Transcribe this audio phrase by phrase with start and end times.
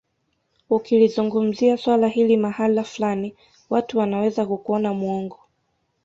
[0.69, 3.35] Ukilizungumzia swala hili mahala fulani
[3.69, 5.39] watu wanaweza kukuona muongo